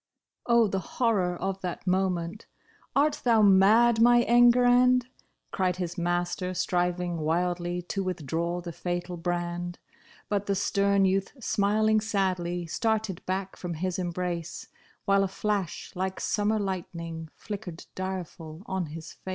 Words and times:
Oh, 0.47 0.65
the 0.67 0.79
horror 0.79 1.35
of 1.37 1.61
that 1.61 1.85
moment!" 1.85 2.47
Art 2.95 3.21
thou 3.23 3.43
mad 3.43 4.01
my 4.01 4.23
Enguerrand 4.23 5.05
}"Cried 5.51 5.75
his 5.75 5.95
master, 5.95 6.55
striving 6.55 7.17
wildly 7.19 7.83
to 7.83 8.01
withdraw 8.03 8.61
the 8.61 8.71
fatal 8.71 9.15
brand. 9.15 9.77
But 10.27 10.47
the 10.47 10.55
stern 10.55 11.05
youth 11.05 11.33
smiling 11.39 12.01
sadly, 12.01 12.65
started 12.65 13.23
back 13.27 13.55
from 13.55 13.75
his 13.75 13.99
embrace. 13.99 14.69
While 15.05 15.23
a 15.23 15.27
flash 15.27 15.93
Hke 15.95 16.19
summer 16.19 16.57
lightning, 16.57 17.29
flickered 17.35 17.85
dire 17.93 18.23
ful 18.25 18.63
on 18.65 18.87
his 18.87 19.13
face. 19.13 19.29